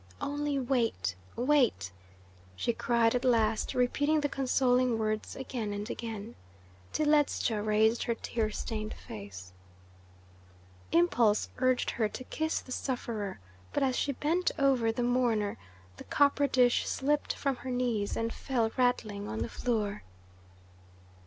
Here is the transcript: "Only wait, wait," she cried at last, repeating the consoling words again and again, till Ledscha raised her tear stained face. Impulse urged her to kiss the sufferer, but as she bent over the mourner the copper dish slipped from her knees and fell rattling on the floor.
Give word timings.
"Only 0.19 0.57
wait, 0.57 1.13
wait," 1.35 1.91
she 2.55 2.73
cried 2.73 3.13
at 3.13 3.23
last, 3.23 3.75
repeating 3.75 4.21
the 4.21 4.29
consoling 4.29 4.97
words 4.97 5.35
again 5.35 5.71
and 5.73 5.87
again, 5.91 6.33
till 6.91 7.05
Ledscha 7.09 7.61
raised 7.61 8.01
her 8.05 8.15
tear 8.15 8.49
stained 8.49 8.95
face. 8.95 9.53
Impulse 10.91 11.49
urged 11.59 11.91
her 11.91 12.09
to 12.09 12.23
kiss 12.23 12.61
the 12.61 12.71
sufferer, 12.71 13.39
but 13.73 13.83
as 13.83 13.95
she 13.95 14.11
bent 14.13 14.49
over 14.57 14.91
the 14.91 15.03
mourner 15.03 15.59
the 15.97 16.03
copper 16.05 16.47
dish 16.47 16.87
slipped 16.87 17.35
from 17.35 17.57
her 17.57 17.69
knees 17.69 18.17
and 18.17 18.33
fell 18.33 18.71
rattling 18.77 19.27
on 19.27 19.37
the 19.37 19.47
floor. 19.49 20.01